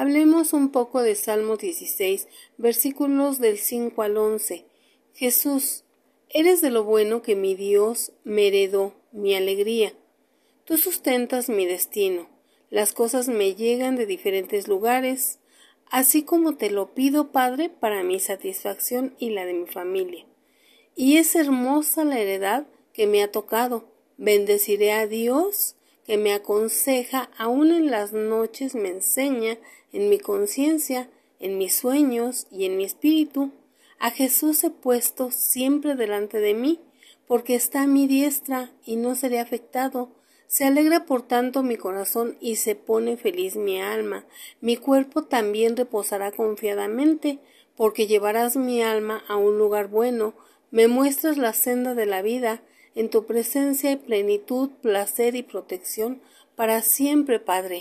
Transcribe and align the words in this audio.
Hablemos 0.00 0.54
un 0.54 0.70
poco 0.70 1.02
de 1.02 1.14
Salmo 1.14 1.58
16, 1.58 2.26
versículos 2.56 3.38
del 3.38 3.58
5 3.58 4.00
al 4.00 4.16
11. 4.16 4.64
Jesús, 5.12 5.84
eres 6.30 6.62
de 6.62 6.70
lo 6.70 6.84
bueno 6.84 7.20
que 7.20 7.36
mi 7.36 7.54
Dios 7.54 8.12
me 8.24 8.46
heredó, 8.46 8.94
mi 9.12 9.34
alegría. 9.34 9.92
Tú 10.64 10.78
sustentas 10.78 11.50
mi 11.50 11.66
destino. 11.66 12.30
Las 12.70 12.94
cosas 12.94 13.28
me 13.28 13.54
llegan 13.54 13.96
de 13.96 14.06
diferentes 14.06 14.68
lugares, 14.68 15.38
así 15.90 16.22
como 16.22 16.56
te 16.56 16.70
lo 16.70 16.94
pido, 16.94 17.30
Padre, 17.30 17.68
para 17.68 18.02
mi 18.02 18.20
satisfacción 18.20 19.14
y 19.18 19.28
la 19.28 19.44
de 19.44 19.52
mi 19.52 19.66
familia. 19.66 20.24
Y 20.96 21.18
es 21.18 21.34
hermosa 21.34 22.04
la 22.04 22.18
heredad 22.18 22.66
que 22.94 23.06
me 23.06 23.22
ha 23.22 23.30
tocado. 23.30 23.84
Bendeciré 24.16 24.92
a 24.92 25.06
Dios 25.06 25.76
que 26.06 26.16
me 26.16 26.32
aconseja, 26.32 27.30
aun 27.36 27.70
en 27.70 27.90
las 27.90 28.12
noches 28.12 28.74
me 28.74 28.88
enseña, 28.88 29.58
en 29.92 30.08
mi 30.08 30.18
conciencia, 30.18 31.08
en 31.38 31.58
mis 31.58 31.76
sueños 31.76 32.46
y 32.50 32.64
en 32.66 32.76
mi 32.76 32.84
espíritu. 32.84 33.52
A 33.98 34.10
Jesús 34.10 34.64
he 34.64 34.70
puesto 34.70 35.30
siempre 35.30 35.94
delante 35.94 36.38
de 36.38 36.54
mí, 36.54 36.80
porque 37.26 37.54
está 37.54 37.82
a 37.82 37.86
mi 37.86 38.06
diestra 38.06 38.72
y 38.84 38.96
no 38.96 39.14
seré 39.14 39.40
afectado. 39.40 40.10
Se 40.46 40.64
alegra 40.64 41.06
por 41.06 41.22
tanto 41.22 41.62
mi 41.62 41.76
corazón 41.76 42.36
y 42.40 42.56
se 42.56 42.74
pone 42.74 43.16
feliz 43.16 43.56
mi 43.56 43.80
alma. 43.80 44.24
Mi 44.60 44.76
cuerpo 44.76 45.24
también 45.24 45.76
reposará 45.76 46.32
confiadamente, 46.32 47.38
porque 47.76 48.06
llevarás 48.06 48.56
mi 48.56 48.82
alma 48.82 49.22
a 49.28 49.36
un 49.36 49.58
lugar 49.58 49.88
bueno, 49.88 50.34
me 50.70 50.88
muestras 50.88 51.38
la 51.38 51.52
senda 51.52 51.94
de 51.94 52.06
la 52.06 52.20
vida, 52.20 52.62
en 52.94 53.10
tu 53.10 53.26
presencia 53.26 53.90
hay 53.90 53.96
plenitud, 53.96 54.70
placer 54.82 55.36
y 55.36 55.42
protección 55.42 56.20
para 56.56 56.82
siempre, 56.82 57.40
Padre. 57.40 57.78